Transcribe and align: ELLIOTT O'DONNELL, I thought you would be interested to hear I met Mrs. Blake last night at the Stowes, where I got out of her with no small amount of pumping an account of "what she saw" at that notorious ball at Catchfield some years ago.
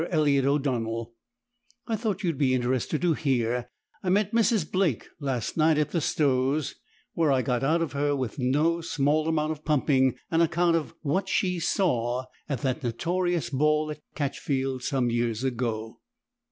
ELLIOTT 0.09 0.45
O'DONNELL, 0.47 1.13
I 1.85 1.95
thought 1.95 2.23
you 2.23 2.29
would 2.29 2.37
be 2.39 2.55
interested 2.55 3.03
to 3.03 3.13
hear 3.13 3.69
I 4.01 4.09
met 4.09 4.31
Mrs. 4.33 4.71
Blake 4.71 5.07
last 5.19 5.57
night 5.57 5.77
at 5.77 5.91
the 5.91 6.01
Stowes, 6.01 6.73
where 7.13 7.31
I 7.31 7.43
got 7.43 7.63
out 7.63 7.83
of 7.83 7.91
her 7.91 8.15
with 8.15 8.39
no 8.39 8.81
small 8.81 9.27
amount 9.27 9.51
of 9.51 9.63
pumping 9.63 10.15
an 10.31 10.41
account 10.41 10.75
of 10.75 10.95
"what 11.03 11.29
she 11.29 11.59
saw" 11.59 12.23
at 12.49 12.61
that 12.61 12.83
notorious 12.83 13.51
ball 13.51 13.91
at 13.91 14.01
Catchfield 14.15 14.81
some 14.81 15.11
years 15.11 15.43
ago. 15.43 15.99